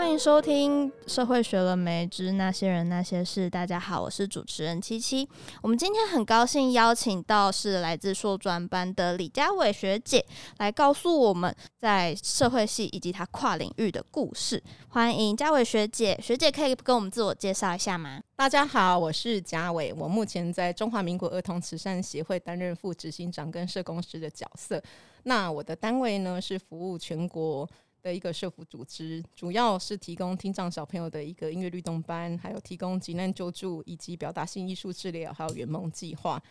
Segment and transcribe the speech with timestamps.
[0.00, 3.46] 欢迎收听《社会学了没之那些人那些事》。
[3.50, 5.28] 大家好，我是主持人七七。
[5.60, 10.24] 我们今天很高兴邀请到是来自硕专班的李佳伟学姐
[10.56, 14.60] 来告诉我们在社会系以及她跨领域的故事。
[14.88, 18.22] 欢迎佳伟学姐，学姐可以跟我们自我介绍一下吗？
[18.34, 24.82] 大家好，我是佳伟，我目前在中华民国儿童慈善协会担任副执行长跟社工师的角色。
[25.24, 27.68] 那我的单位呢是服务全国。
[28.02, 36.42] 的一个社服组织，主要是提供听障小朋友的一个音乐律动班，还有提供急难救助以及表达性艺术治疗，还有圆梦计划。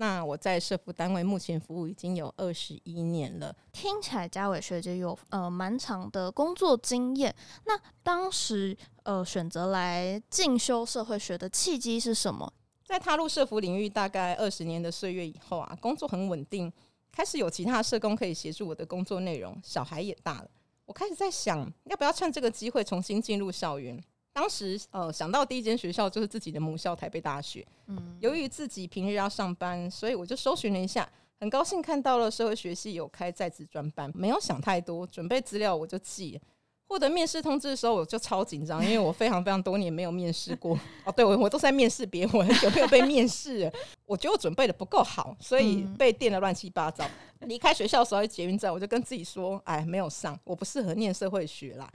[0.00, 3.52] 那我在社服单位目前服务已经有二十一年了。
[3.72, 7.34] 听起来佳伟学姐有呃蛮长的工作经验。
[7.66, 12.52] 那当时呃选择来进修社会学的契机是什么？
[12.84, 16.72] 在踏入社服领域大概二十年的岁月以后啊，工作很稳定，
[17.10, 20.48] 开始有其他社工可以协助我的工作内容，小孩也大了。
[20.88, 24.02] 我开始在想，要不要趁这个机会重新进入校园。
[24.32, 27.66] 当时，呃，想到第一间学校就是自己的母校台北大学。
[27.88, 31.06] 嗯，由于自己平日要上班，所以我就搜寻了一下，
[31.38, 36.40] 很高兴看到了社会学系有开在职专班，没有想太多，准备资料我就寄。
[36.88, 40.74] 获得面试通知的时候，我就超紧张，因为我非常非常多年没有面试过。
[41.04, 43.70] 哦，对，我我都在面试别人，我很久没有被面试。
[44.06, 47.04] 我觉得我准备的不够好，所以被电的乱七八糟。
[47.40, 51.88] 离开学校的时候，在捷运站，我就跟自己说：“哎，没有上，我不适合念社会学啦。”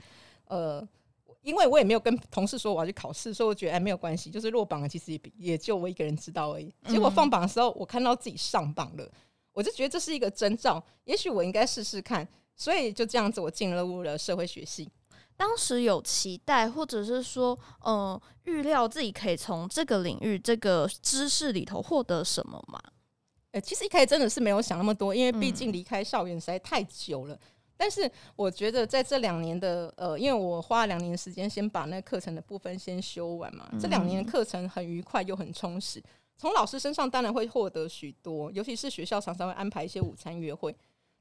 [0.46, 0.86] 呃，
[1.42, 6.72] 因为我也没有跟同事说我要去考试，所以我觉得哎没有关系，就是落榜了，其实也也就我一个人知道而已。
[6.86, 9.10] 结果放榜的时候，我看到自己上榜了，
[9.52, 12.26] 我就觉得这是一个征兆，也许我应该试试看。
[12.56, 14.90] 所以就这样子，我进入了社会学系。
[15.36, 22.80] 当时有期待，或者是说，呃，预料自己可以从这个领域、这个知识里头获得什么吗？
[23.50, 27.34] 呃，其实一开始真的是没有想那么多，因为毕竟离开校园实在太久了。
[27.34, 27.38] 嗯。
[27.76, 36.00] 但是我觉得在这两年的，呃，因为我花了两年时间先把那课程的部分先修完嘛，这两年的课程很愉快又很充实。
[36.36, 40.74] 从老师身上当然会获得许多，尤其是学校常常会安排一些午餐约会。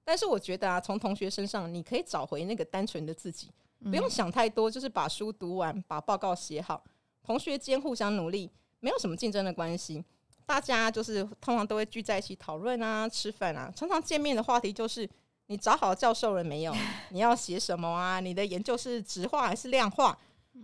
[0.04, 3.50] 但是我觉得啊，从同学身上你可以找回那个单纯的自己，
[3.84, 6.84] 不用想太多，就是把书读完，把报告写好。
[7.24, 10.04] 同学间互相努力，没有什么竞争的关系。
[10.46, 13.72] 大家就是通常都会聚在一起讨论啊，吃饭啊。
[13.74, 15.10] 常常见面的话题就是
[15.48, 16.76] 你找好教授了没有？
[17.12, 18.20] 你要写什么啊？
[18.20, 20.18] 你的研究是直化还是量化？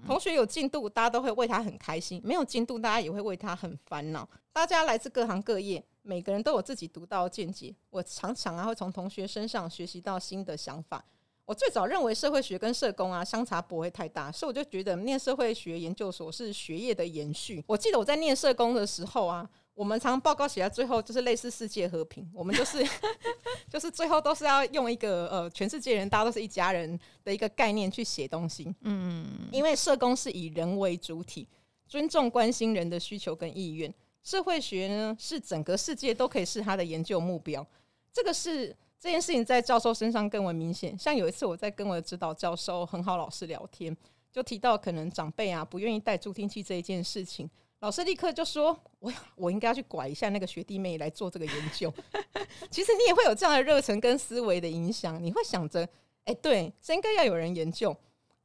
[0.06, 4.28] 同学有进度，大家都会为他很开心；没有进度，大家也会为他很烦恼。
[4.52, 5.84] 大家来自各行各业。
[6.10, 11.06] 每个人都有自己独到的见解，我常常啊会从同学身上学习到新的想法。
[11.46, 17.64] 我最早认为社会学跟社工啊相差不会太大，所以我就觉得念社会学研究所是学业的延续。
[17.68, 22.84] 我记得我在念社工的时候啊，我们常报告写到最后就是类似世界和平，我们就是
[23.70, 28.74] 就是最后都是要用一个呃全世界人大家都是一家人的一个概念去写东西。
[28.82, 31.48] 嗯，因为社工是以人为主体，
[31.88, 33.94] 尊重关心人的需求跟意愿。
[34.24, 37.66] 社会学呢，是整个世界都可以是他的研究目标。
[38.12, 40.98] 这个是这件事情在教授身上更为明显。
[40.98, 43.96] 像有一次我在跟我的指导教授很好老师聊天，
[44.32, 47.50] 就提到可能长辈啊不愿意带助听器这一件事情，
[47.80, 51.94] 老师立刻就说：“我我应该要去拐一下那个学弟妹来做这个研究。
[52.70, 55.88] ”其实你也会有这样的热忱跟思维的影响，你会想着
[56.26, 57.96] ：“哎，对，这应该要有人研究。”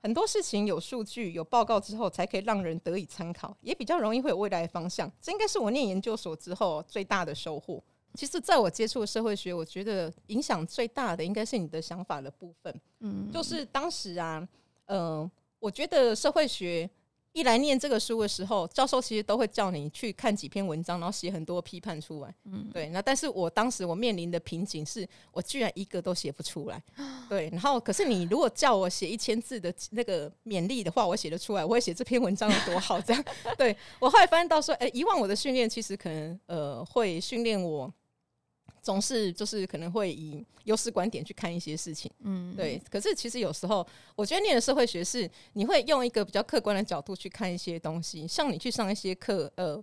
[0.05, 5.11] 很多事情有数据、有报告之后，才可以让人得以参考，也比较容易会有未来的方向。
[5.19, 7.83] 这应该是我念研究所之后最大的收获。
[8.13, 12.81] 其实，在我接触社会学，我觉得影响最大的应该是你的想法的部分。
[13.01, 14.47] 嗯，就是当时啊，
[14.89, 16.91] 嗯、呃，我觉得社会学。
[17.35, 22.33] 一来念这个书的时候，教授其实都会叫你去看几篇文章，然后写很多批判出来。
[22.45, 22.89] 嗯，对。
[22.91, 26.81] 那但是我当时我面临的瓶颈是，我居然一个都写不出来。
[27.29, 27.51] 对。
[27.51, 31.65] 然后，可是你如果叫我写一千字的那个勉励的话，我写得出来。
[31.65, 33.25] 我会写这篇文章有多好，这样。
[33.59, 33.77] 对。
[33.99, 37.93] 我后来发现到说，哎，以往我的训练其实可能呃会训练我。
[38.85, 42.79] 总是就是可能会以优势观点去看一些事情，嗯，对。
[42.91, 43.85] 可是其实有时候，
[44.15, 48.29] 我觉得念的社会学是你会用一个比较客观的角度去看一些东西。
[48.29, 49.83] 像你去上一些课，呃，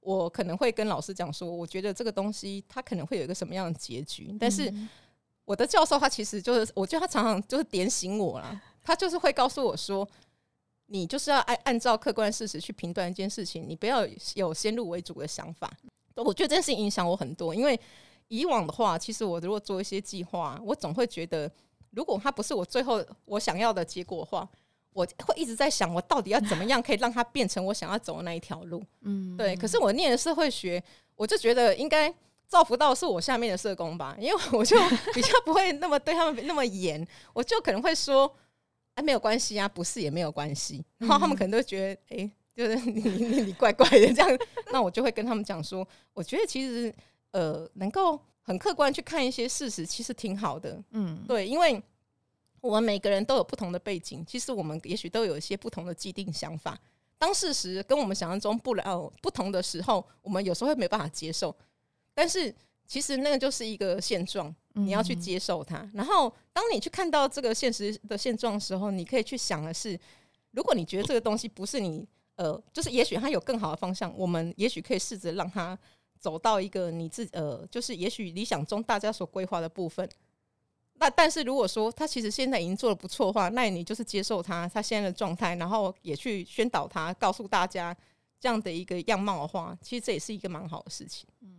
[0.00, 4.36] 我可能会跟老师讲说，我觉得这个东西它可能会有一个什么样的结局。
[4.40, 4.72] 但是
[5.44, 10.06] 我的教授他其实就是，我觉得他常常就是点醒我啦，他就是会告诉我说，
[10.86, 14.04] 你就是要按按照客观事实去评断一件事情，你不要
[14.34, 15.72] 有先入为主的想法。
[16.16, 17.78] 我觉得这件事情影响我很多，因为。
[18.30, 21.50] 以往的话，其实我如果做一些计划，我总会觉得，
[21.90, 24.48] 如果它不是我最后我想要的结果的话，
[24.94, 28.82] 我会一直在想，我到底要怎么样可以让它变成我想要走的那一条路。
[29.02, 29.54] 嗯，对。
[29.54, 30.82] 可是我念的社会学，
[31.14, 32.12] 我就觉得应该
[32.46, 34.76] 造福到是我下面的社工吧，因为我就
[35.12, 38.34] 比较不会那么对他们那么严，我就可能会说。
[38.94, 40.84] 哎，没有关系啊，不是也没有关系。
[40.98, 44.38] 然后他们可能都觉得，哎、欸，就是你你你怪怪的这样。
[44.72, 46.92] 那我就会跟他们讲说，我觉得其实
[47.32, 50.82] 呃，能够很客观去看一些事实，其实挺好的。
[50.90, 51.82] 嗯，对，因为
[52.60, 56.78] 我们每个人都有不同的背景，其实我们也许都有一些不同的既定想法。
[57.18, 61.54] 当事实跟我们想象中不了不同的时候，我们有时候会没办法接受。
[62.14, 62.54] 但是
[62.86, 64.54] 其实那个就是一个现状。
[64.74, 69.98] 你要去接受它，然后当你去看到这个现实的现状的时候，你可以去想的是，
[70.52, 72.06] 如果你觉得这个东西不是你，
[72.36, 75.76] 呃，就是也许它有更好的方向，我们也许可以试着让它
[76.20, 80.08] 走到一个你自呃，就是也许理想中大家所规划的部分。
[80.94, 87.96] 那但是如果说他其实现在已经做的不错的话，那你就是接受他他现在的状态，然后也去宣导他，告诉大家
[88.38, 91.26] 这样的一个样貌的话，其实这也是一个蛮好的事情。
[91.40, 91.58] 嗯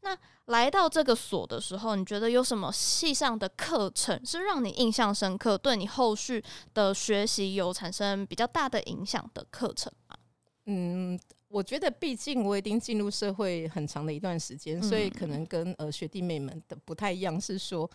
[0.00, 0.16] 那
[0.46, 10.16] 来到这个所的时候，你觉得有什么系上的课程是让你印象深刻，对你后续的学习有产生比较大的影响的课程吗？
[10.64, 17.90] 嗯，我觉得毕竟我已经进入社会很长的一段时间，所以可能跟呃学弟妹们的不太一样，是说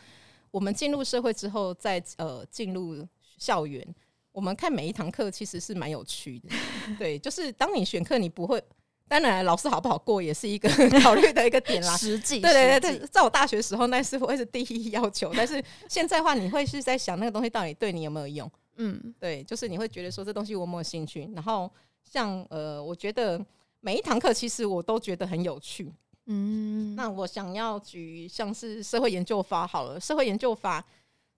[0.51, 3.07] 我们进入社会之后，再呃进入
[3.37, 3.87] 校园，
[4.31, 6.49] 我们看每一堂课其实是蛮有趣的。
[6.97, 8.61] 对，就是当你选课，你不会。
[9.05, 10.67] 当然，老师好不好过也是一个
[11.03, 11.95] 考虑的一个点啦。
[11.95, 15.31] 实际，对对对对，在我大学时候，那是会是第一要求。
[15.35, 18.49] 但是现在的话，你会是在想那个东西到底对你有没有用？
[18.77, 21.29] 嗯，对，就是你会觉得说这东西我有没有兴趣。
[21.35, 21.71] 然后
[22.03, 23.43] 像呃，我觉得
[23.79, 25.91] 每一堂课其实我都觉得很有趣。
[26.25, 30.83] 嗯，那我想要举像是社会研究法好了，社会研究法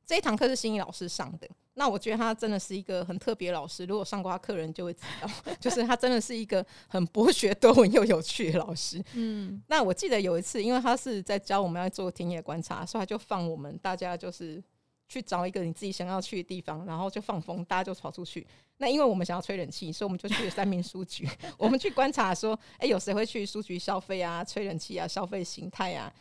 [0.06, 1.48] 这一堂课是心仪老师上的。
[1.78, 5.30] 那我觉得他真的是一个很特别的老师，如果上过他课人就会知道，
[5.60, 9.04] 就是他真的是一个很博学多闻又有趣的老师。
[9.14, 14.64] 嗯，那我记得有一次，因为他是在教我们要做田野观察，所以他就放我们大家就是
[15.08, 18.46] 去找一个你自己想要去的地方，然后就放风，大家就跑出去。
[18.78, 24.44] 那因为我们想要吹冷气，所以我们就去了三民书局， 我们去观察说，哎，有谁会去书局消费啊？
[24.44, 25.08] 吹冷气啊？
[25.08, 26.14] 消费形态啊？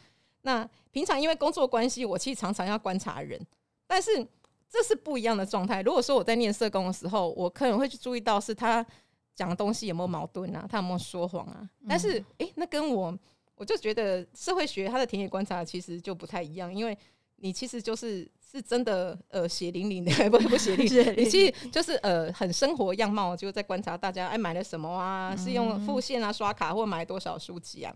[0.43, 3.41] 那平常因为工作关系，我其实常常要观察人，
[3.87, 4.27] 但是。
[4.67, 5.83] 这是不一样的状态。
[5.83, 8.85] 如果说我在念社工的时候，我可能会去注意到是他
[9.33, 11.71] 讲的东西有没有矛盾啊，他有没有说谎啊。
[11.89, 13.17] 但是，诶、欸，那跟我
[13.55, 16.99] 我就觉得社会学它的田野观察其实就不太一样，因为
[17.37, 27.93] 你其实就是是真的呃血淋淋的， 不不血淋淋，你其实就是呃很生活样貌，就在观察大家哎买了什么啊，是用付现啊刷卡或买多少书籍啊。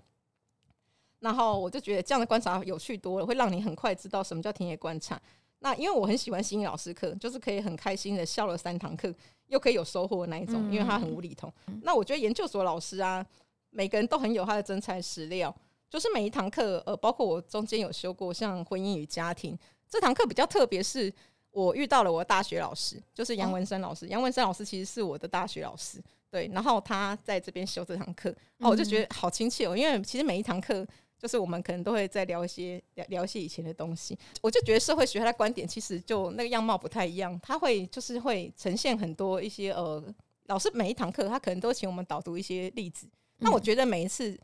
[1.20, 5.20] 然后我就觉得这样的观察有趣多了，会让你很快知道什么叫田野观察。
[5.60, 9.12] 那因为我很喜欢心理老师课，就是可以很开心的笑了三堂课，
[9.46, 11.52] 又可以有收获的那一种，因为他很无厘头。
[11.82, 13.24] 那我觉得研究所老师啊，
[13.70, 15.54] 每个人都很有他的真材实料，
[15.90, 19.58] 就是每一堂课，呃，包括我中间有修过像婚姻与家庭
[19.88, 21.12] 这堂课比较特别，是
[21.50, 24.06] 我遇到了我的大学老师，就是杨文生老师。
[24.08, 30.86] 杨文生老师其实是我的大学老师，对，然后他在这边修这堂课，哦我就觉得好亲切哦，因为其实每一堂课。
[31.20, 40.00] 就是我们可能都会在聊一些聊聊一些以前的东西，我就觉得社会学它的观点其实就那个样貌不太一样，他会就是会呈现很多一些呃，
[40.44, 43.08] 老师每一堂课他可能都请我们导读一些例子，
[43.38, 44.38] 那我觉得每一次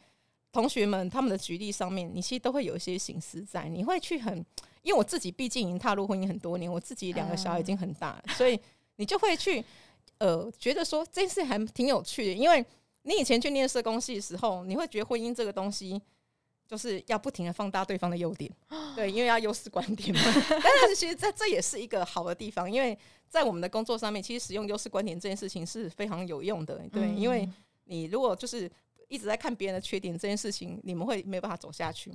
[0.51, 4.45] 同学们他们的举例上面，你其实都会有一些形式在，你会去很，
[4.85, 8.57] 因为我自己毕竟已经踏入婚姻很多年，我自己两个小孩已经很大了，所以
[8.95, 9.65] 你就会去
[10.19, 12.65] 呃觉得说这件事还挺有趣的，因为
[13.03, 16.01] 你以前去念社工系的时候，你会觉得婚姻这个东西。
[16.67, 18.51] 就是要不停的放大对方的优点，
[18.97, 20.21] 对，因为要优势观点嘛。
[20.49, 26.81] 但是其实这这也是一个好的地方，因为在我们的工作上面，其实使用优势观点这件事情是非常有用的。
[26.91, 27.47] 对，因为
[27.85, 28.69] 你如果就是
[29.09, 32.11] 一直在看别人的缺点这件事情，你们会没有办法走下去。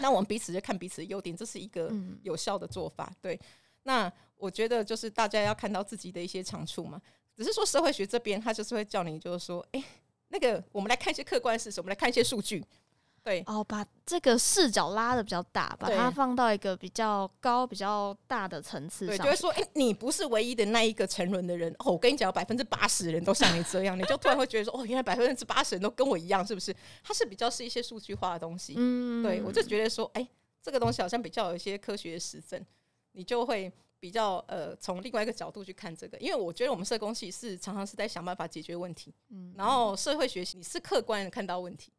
[0.00, 3.12] 那我们彼此就看彼此的优点，这是一个有效的做法。
[3.20, 3.38] 对，
[3.84, 7.00] 那我觉得就是大家要看到自己的一些长处嘛。
[7.36, 9.82] 只是说社会学这边，他就是会叫你就是说，哎，
[10.28, 12.64] 那个我们来看一些客观事实，我们来看一些数据。
[13.24, 21.92] 对哦，把这个视角拉的比较大，把它放到一个比较高、比较大的层次上，对，就会说，哎、欸，你不是唯一的那一个沉沦的人哦。
[21.92, 26.76] 我跟你讲，百分之八十的人都像你这样，你就突然会觉得说，哦，原来百分之八十人都跟我一样，是不是？
[27.02, 28.74] 它是比较是一些数据化的东西。
[28.76, 30.28] 嗯，对，我就觉得说，哎、欸，
[30.62, 32.62] 这个东西好像比较有一些科学的实证，
[33.12, 36.18] 你就会比较呃，从另外一个角度去看这个。
[36.18, 41.90] 因为我觉得我们社工系是常常是在想办法解决问题，嗯，然后社会学习你是客观的看到问题。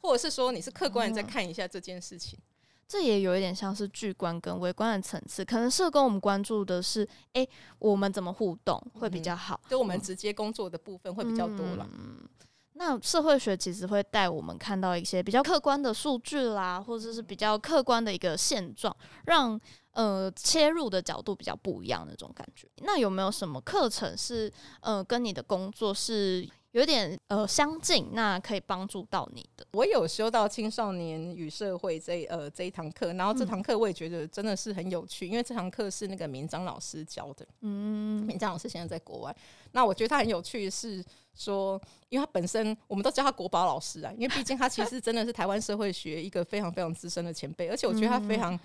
[0.00, 2.44] 或者是说你是客观的在看一下这件事情，嗯，
[2.88, 5.44] 这也有一点像是巨观跟微观的层次。
[5.44, 7.46] 可能社工我们关注的是，哎，
[7.78, 11.88] 我们怎么互动会比较好，就我们直接工作的部分会比较多了。
[11.92, 12.28] 嗯，
[12.72, 18.94] 那社会学其实会带我们看到一些比较客观的数据啦，或者是比较客观的一个现状，
[19.26, 19.60] 让
[19.92, 22.66] 呃切入的角度比较不一样的那种感觉。
[22.78, 29.66] 那有没有什么课程是呃跟你的工作是有点呃相近，那可以帮助到你的？
[29.72, 37.44] 我有修到青少年与社会这呃这一堂课，然后这堂课我也觉得真的是很有趣，嗯、因为这堂课是那个明章老师教的。
[37.62, 39.36] 嗯，明章老师现在在国外，
[39.72, 48.56] 那我觉得他很有趣是说，因为他本身我们都叫他国宝老师啊，因为毕竟他其实真的是台湾社会学一个非常非常资深的前辈，而且我觉得他非常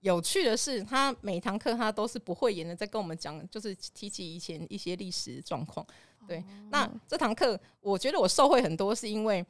[0.00, 5.86] 有趣的是，他每堂课他都是不讳言的在跟我们讲，就是提起以前一些历史状况。
[6.26, 9.44] 对，那这堂课我觉得我受惠很多，是因为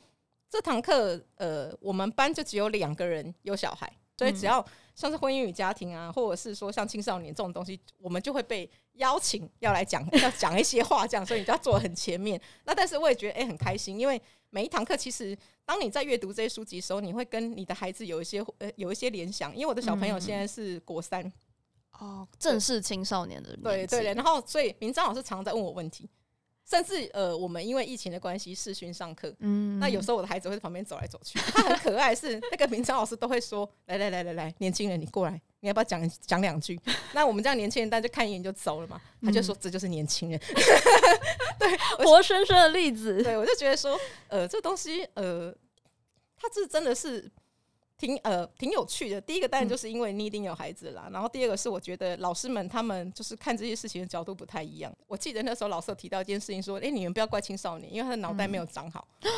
[0.51, 4.65] 这堂课呃，我们班就只有两个人有小孩，所以只要
[4.95, 12.41] 像是婚姻与家庭啊，或者是说像青少年这种东西，我们就会被邀请要来讲，要讲一些话这样，所以你就要坐很前面。
[12.65, 21.33] 那但是我也觉得哎、欸、很开心，因为每一堂课其实当你在阅读这些书籍的时候，你会跟你的孩子有一些呃有一些联想，因为我的小朋友现在是国三。
[21.99, 26.09] 哦，正是青少年的对对对，然后所以明章老师常常在问我问题。
[26.69, 36.81] 甚至呃，我们因为疫情的关系视讯上课，嗯，那有时候我的孩子会在旁边走来走去， 他很可爱，是那个明章老师都会说，来来来来来，年轻人你过来，你要不要讲讲两句？
[37.13, 40.55] 那我们这样年轻人，大家就看一眼就走了嘛，他就说这就是年轻人，嗯、
[41.59, 45.55] 对，活生生的例子，对，我就觉得说，呃，这东西，呃，
[46.37, 47.31] 他这真的是。
[47.97, 49.21] 挺呃挺有趣的。
[49.21, 54.93] 第一个当然就是因为你一定有孩子啦，嗯、然后第二个是我觉得老师们他们就是看这些事情的角度不太一样。
[55.07, 59.07] 我记得那时候老师有提到一件事情，说：“哎、欸，你们不要怪青少年，因为他的脑袋没有长好。
[59.21, 59.31] 嗯”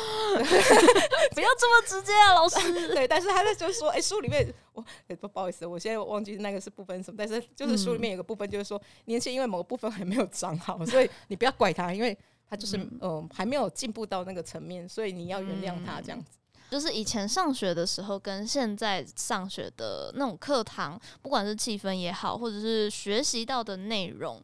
[1.33, 2.87] 不要这么直接啊，老师。
[2.89, 12.17] 对，但是他在就是说，哎、欸，书里面我、欸、不不好意思，我现在忘记那个是部分什么，但是就是书里面有个部分就是说，年轻因为某个部分还没有长好，所以你不要怪他，因为
[12.49, 16.37] 他就是嗯、呃、还没有进步到那个层面，所以你要原谅他这样子。
[16.69, 24.43] 就是以前上学的时候，跟现在上学的那种课堂，不管是气氛也好，或者是学习到的内容，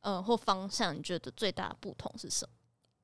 [0.00, 2.52] 呃，或方向，你觉得最大的不同是什么？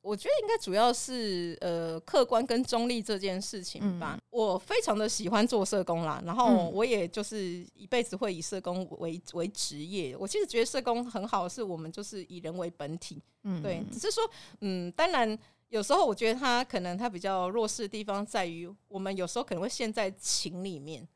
[0.01, 4.15] 我觉得应该主要是呃客观跟中立这件事情吧。
[4.17, 10.17] 嗯、我非常的喜欢做社工啦，然后我也就是一辈子会以社工为为职业。
[10.17, 14.23] 我其实觉得社工很好，是我们就是以人为本体，嗯，对，只是说，
[14.61, 15.39] 嗯，当然。
[15.69, 21.07] 有时候我觉得他可能他比较弱势的地方在于，我们有时候可能会陷在情里面，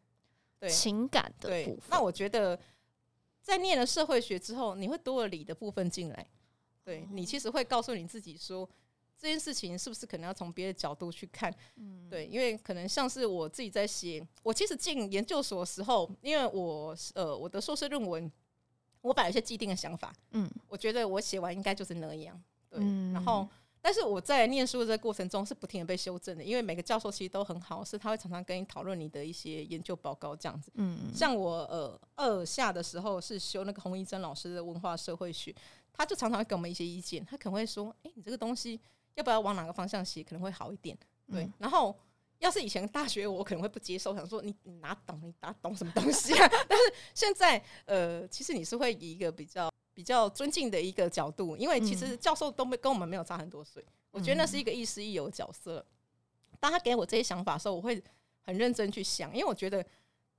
[0.59, 1.85] 对情感的部分。
[1.89, 2.59] 那我觉得
[3.41, 6.27] 在念了社会学之后，你会多了理的部分进来，
[6.85, 8.69] 对你其实会告诉你自己说，
[9.19, 11.51] 这件事情是不是可能要从别的角度去看？
[11.77, 18.31] 嗯，对，因为可能像是我自己在写，我其实进研究所的时候，因为我呃我的硕士论文，
[19.01, 22.79] 我本来有些既定的想法，嗯，我觉得我写完应该就是那样，对，
[23.15, 23.49] 然后。
[23.85, 30.71] 但是我在念书的这个过程中是不停的被修正的，因为每个教授其实都很好，是他会常常跟你讨论你的一些研究报告这样子。
[30.75, 35.53] 嗯，像我呃二下的时候是修那个洪一珍老师的文化社会学，
[35.93, 38.81] 他就常常会给我们一些意见，他可能会说：“诶、欸，你这个东西
[39.17, 40.97] 要不要往哪个方向写，可能会好一点。”
[41.29, 41.51] 对。
[41.59, 41.99] 然后
[42.39, 46.49] 要是以前大学我可能会不接受，想说你你哪懂你哪懂什么东西啊？
[46.69, 46.85] 但是
[47.15, 49.69] 现在呃，其实你是会以一个比较。
[49.95, 55.85] 比较尊敬的一个角度，因为其实教授都没跟我们没有差很多岁，嗯、我觉得那是一个亦师亦友的角色。
[56.59, 58.03] 当他给我这些想法的时候，我会
[58.41, 59.85] 很认真去想，因为我觉得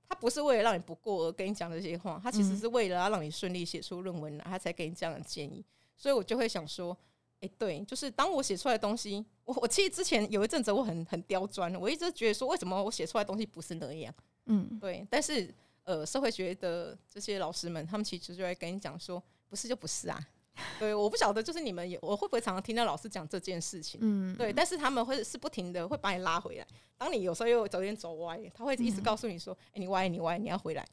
[0.08, 5.64] 他不是为了让你不过而跟你讲这些话，他其实是为了要让你顺利写出论文来，他才给你这样的建议。
[5.96, 6.96] 所以我就会想说，
[7.40, 14.12] 哎，对，就是当我写出来的东西，我我其实之前有一阵子我很很刁钻，我一直觉得说，为什么我写出来的东西不是那样？
[14.46, 15.06] 嗯，对。
[15.08, 19.22] 但是呃，社会学的这些老师们，他们其实就会跟你讲说。
[19.48, 20.18] 不是就不是啊，
[20.78, 26.66] 对，我不晓得，就是你们也我会不会常常听到老师讲这件事情，嗯，对，但是他们会是不停的会把你拉回来。
[26.96, 30.86] 当你有时候又走点走歪，他会一直告诉你说：“哎、嗯欸，你歪，你歪，你要回来。”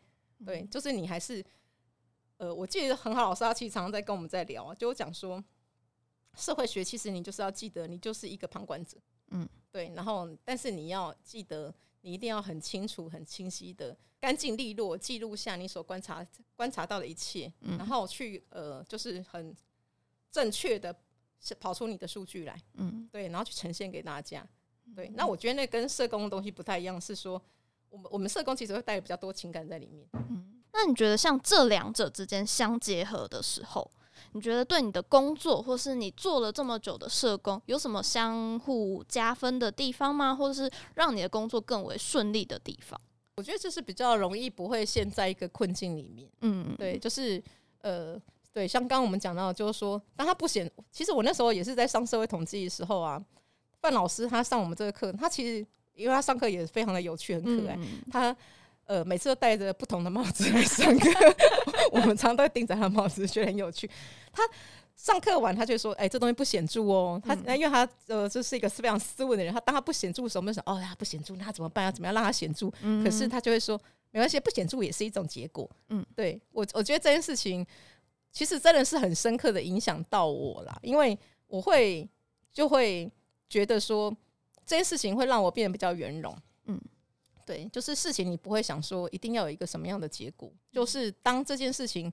[0.46, 1.44] 对，就是你还是
[2.38, 5.44] 呃，我记得很好，老师他其实常常在跟我们在聊，就讲说
[6.36, 8.98] 社会学其实你就是要记得，你就是一个旁观者，
[9.30, 11.74] 嗯，对，然后但是你要记得。
[12.02, 19.56] 你一定要很清楚、很清晰的、干净利落记录下你所观察、观察到的一切，嗯、然后去呃，就是很
[20.32, 20.96] 正确的
[21.60, 24.48] 跑出你的数据来，嗯，对，然后去呈现给大家。
[24.96, 27.42] 对，嗯、那我觉得那跟社工的东西不太一样，是说
[27.90, 30.08] 我们我们社工其实会带有比较多情感在里面。
[30.14, 33.90] 嗯，那你觉得像这两者之间相结合的时候？
[34.34, 40.34] 你觉得对你的工作，或是你做了这么久的社工，有什么相互加分的地方吗？
[40.34, 43.00] 或者是让你的工作更为顺利的地方？
[43.36, 46.30] 我觉得这是比较容易不会陷在一个困境里面。
[46.42, 47.42] 嗯，对，就是
[47.82, 48.20] 呃，
[48.54, 53.22] 对，像刚刚我们讲到，就是说，当他不显，其实我那时候也是在上社会统计的时候啊，
[53.80, 58.36] 范老师他上我们这个课，他其实因为他上课也非常的有趣，很可爱，嗯、他。
[58.92, 61.10] 呃，每次都戴着不同的帽子来上课，
[61.94, 63.90] 我们常常都会盯着他的帽子，觉得很有趣。
[64.34, 64.44] 他
[64.98, 67.22] 上课完，他就说：“哎、欸，这东西不显著哦。
[67.26, 71.86] 他”他因为他呃，这是一个非常斯文的人，他当他不显著的时候，我们就想：“哦呀，不显著，那怎么办？
[71.86, 73.82] 要怎么样让他显著？”嗯、可是他就会说
[74.12, 77.66] ：“没关系，不显著也是一种结果。”嗯，对我，我觉得这件事情
[78.30, 81.18] 其实真的是很深刻的影响到我啦，因为
[81.48, 82.06] 我会
[82.52, 83.10] 就会
[83.48, 84.14] 觉得说
[84.66, 86.36] 这件事情会让我变得比较圆融。
[87.58, 92.12] 嗯，对，就是事情你不会想说一定要有一个什么样的结果，就是当这件事情。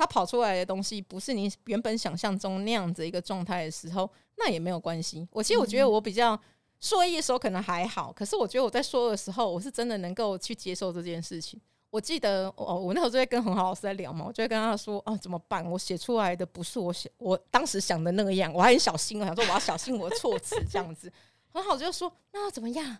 [0.00, 5.26] 它跑出来的东西不是你原本想象中那样子一个状态的时候，那也没有关系。
[5.32, 6.40] 我其实我觉得我比较
[6.78, 11.60] 硕一的时候可能还好，可是我觉得我在硕二的时候，我是真的能够去接受这件事情。
[11.90, 15.68] 我记得哦，我那时候就会跟很好老师在聊嘛，我就会跟他说：“啊，怎么办？
[15.68, 21.12] 我写出来的不是我想我当时想的那个样，我还很小心，我想说我要小心我的措辞这样子。”
[21.50, 22.98] 很好，就说：“那要怎么样？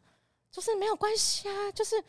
[0.50, 2.02] 就是没有关系啊，就是。”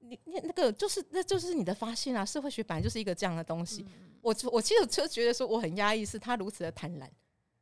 [0.00, 2.24] 你你那个就是那就是你的发现啊！
[2.24, 3.84] 社会学本来就是一个这样的东西。
[3.88, 7.12] 嗯、我我其实就觉得说我很压抑，是他如此的坦然，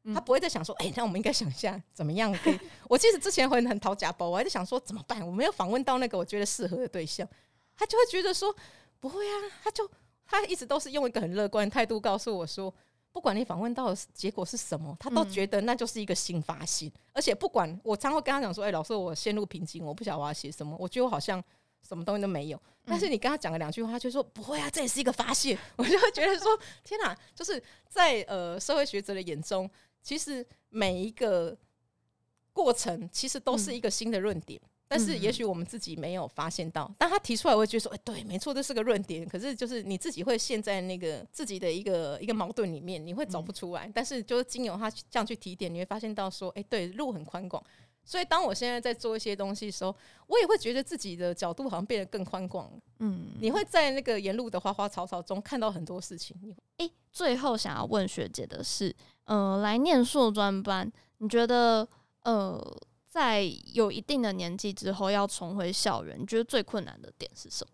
[0.05, 2.61] 嗯、他不会再想说，哎、欸，那我们应该想一下怎么样可以。
[2.91, 5.27] 我其实之前会很讨假包，我还在想说怎么办？
[5.27, 7.27] 我没有访问到那个我觉得适合的对象，
[7.75, 8.55] 他就会觉得说
[9.01, 9.91] 不会啊，他就
[10.27, 12.73] 他一直都是用一个很乐观的态度告诉我说，
[13.17, 16.87] 不管你访问到的结果是什么，他都觉得那就是一个新发现。
[16.91, 21.43] 嗯、而且不管我常会跟他讲说，哎、欸，老师，我陷入瓶颈，我不晓得我要写什么，我觉得我好像。
[21.83, 25.57] 什么东西都没有，但是你跟他讲了两句话，他就说不会啊，这也是一个发现。
[25.77, 29.71] 我就会觉得说，天哪，就是在呃社会学者的眼中，
[30.03, 31.57] 其实每一个
[32.53, 36.91] 过程其实都是一个新的论点，但是也许我们自己没有发现到。
[36.99, 39.29] 当他提出来，我会觉得说，哎，对，没错，这是个论点。
[39.29, 43.91] 可是就是你自己会陷在那个自己的一个一个矛盾里面，你会走不出来。
[43.95, 47.63] 但是就是经由他这样去提点，你会发现到说，哎，对，路很宽广。
[48.09, 49.93] 所以，当我现在在做一些东西的时候，
[50.29, 52.71] 我也会觉得自己的角度好像变得更宽广。
[53.01, 56.37] 嗯，你会在那个沿路的花花草草中看到很多事情。
[56.77, 61.89] 诶，最后想要问学姐的是，呃，来念硕专班，你觉得，
[62.23, 62.79] 呃，
[63.17, 67.71] 在有一定的年纪之后要重回校园，你觉得最困难的点是什么？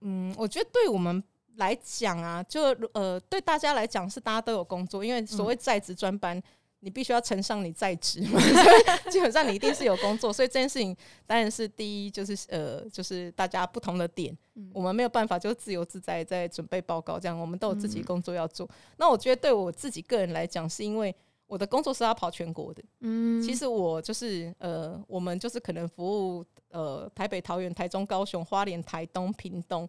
[0.00, 1.22] 嗯，我觉得对我们
[1.56, 2.62] 来讲啊，就
[2.94, 6.38] 呃，对大家来讲是大家都有工作，因为所谓在职专班。
[6.38, 6.42] 嗯
[6.84, 8.40] 你必须要承上你在职嘛，
[9.08, 10.96] 基本上你一定是有工作，所以这件事情
[11.28, 18.66] 当然是第一，就是呃，就是大家不同的点，嗯、我们没有办法就自由自在在准备报告这样，我们都有自己工作要做。
[18.66, 21.14] 嗯、那我觉得对我自己个人来讲，是因为
[21.52, 26.02] 我的工作是要跑全国的，嗯，其实我就是呃，我们就是可能服
[26.38, 29.88] 务呃台北、桃园、台中、高雄、花莲、台东、屏东，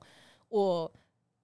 [0.50, 0.92] 我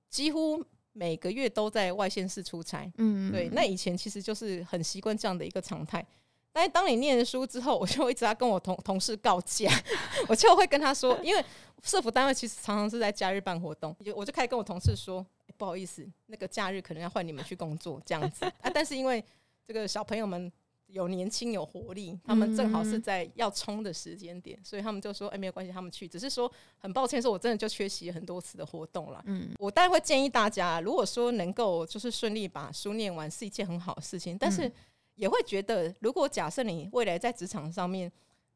[0.10, 0.64] 几乎。
[0.92, 6.06] 每个月都在外县市出差，嗯，对，那以前其实就是很习惯这样的一个常态。
[6.52, 9.72] 但是当你念书之后，我就一直要跟我同 同事告假，
[10.28, 11.46] 我就会跟他说， 因为
[11.84, 18.70] 社福单位其实常常是在假日办活动，就我就开始跟我同事说，欸，不好意思，那个假日可能要换你们去工作这样子啊。
[18.74, 19.24] 但是因为
[19.70, 20.52] 这个小朋友们。
[20.92, 29.22] 有年轻有活力，他们正好是在要冲的时间点，所以他们就说：“哎，没有关系，他们去。”只是说很抱歉，说我真的就缺席很多次的活动了。
[29.28, 34.36] 嗯，我当然会建议大家，如果说能够就是顺利把书念完，是一件很好的事情。
[34.36, 34.72] 但是
[35.14, 38.12] 也会觉得，如果假设你未来在职场上面，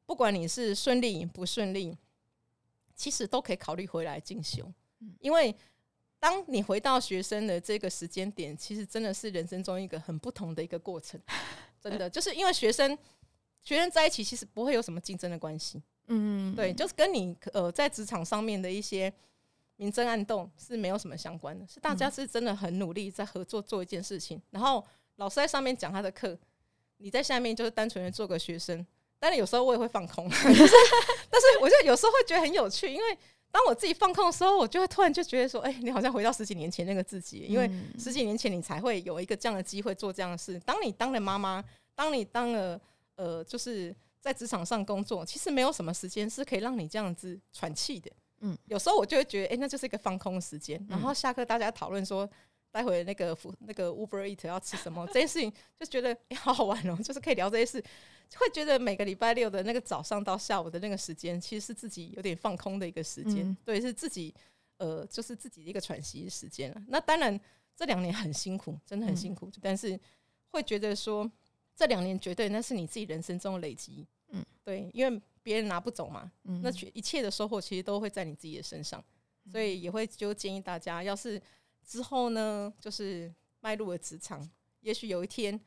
[0.08, 1.96] 不管你是顺利不顺利，
[2.96, 4.68] 其实都可以考虑回来进修，
[5.20, 5.56] 因为
[6.24, 11.20] 当你回到学生的这个时间点，其实真的是人生中一个很不同的一个过程。
[11.82, 12.98] 真的 就是因为学生
[13.62, 15.84] 学生在一起，其实不会有什么竞争的关系。
[16.08, 19.12] 嗯，对，就是跟你呃在职场上面的一些
[19.76, 24.42] 明争暗斗是没有什么相关的，是大家是真的很努力在合作做一件事情。
[24.50, 24.82] 然后
[25.18, 26.40] 老师在上面讲他的课，
[27.00, 28.88] 你在下面就是单纯的做个学生。
[29.20, 33.18] 当然有时候我也会放空， 但是我就有时候会觉得很有趣，因为
[33.54, 40.60] 当我自己放空的时候，我就会突然就觉得说，哎，你好像回到十几年前那个自己，因为十几年前你才会有一个这样的机会做这样的事。
[40.66, 41.64] 当你当了妈妈。
[41.96, 42.82] 当你当了
[43.18, 48.12] 呃，就是在职场上工作，其实没有什么时间是可以让你这样子喘气的。
[48.40, 50.84] 嗯，有时候我就会觉得，哎、欸，那就是一个放空时间。
[50.90, 52.28] 然后下课大家讨论说，
[52.72, 57.84] 待会那个那个 Uber Eat 要吃什么这件事情，就觉得哎、欸，好好玩哦，就是可以聊这些事，
[58.40, 63.48] 会觉得每个礼拜六的那个早上到下午的那个时间，其实是自己有点放空的一个时间。
[63.48, 64.34] 嗯、对，是自己
[64.78, 66.74] 呃，就是自己的一个喘息时间。
[66.88, 67.40] 那当然
[67.76, 70.00] 这两年很辛苦，真的很辛苦，嗯、但是
[70.50, 71.32] 会觉得说。
[71.76, 79.04] 这两年绝对那是你自己人生中的累积，嗯，对，因为别人拿不走嘛，嗯，那一切的收获其实都会在你自己的身上，
[79.52, 81.42] 所以也会就建议大家，要是
[81.84, 84.48] 之后呢，就是迈入了职场，
[84.82, 85.60] 也许有一天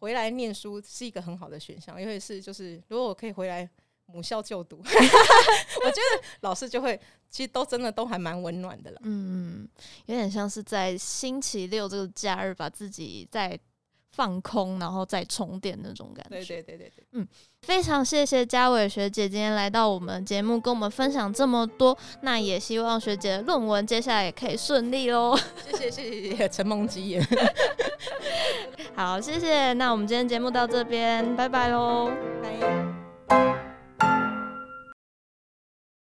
[0.00, 3.68] 回来念书是一个很好的选项，因为是就是如果我可以回来
[4.06, 9.00] 母校就读， 我觉得老师就会其实都真的都还蛮温暖的了。
[9.04, 9.68] 嗯，
[10.06, 13.56] 有点像是在星期六这个假日，把自己在。
[14.12, 16.30] 放空，然后再充电那种感觉。
[16.30, 17.26] 对对对对对，嗯，
[17.62, 21.96] 非常谢谢嘉伟学姐今天来到我们节目，跟我们分享这么多。
[22.22, 25.36] 那也希望学姐的论文接下来也可以顺利喽。
[25.64, 27.26] 谢谢谢谢谢谢，承蒙吉言。
[28.94, 29.72] 好，谢谢。
[29.74, 32.10] 那我们今天节目到这边，拜拜喽。
[32.42, 33.69] 拜。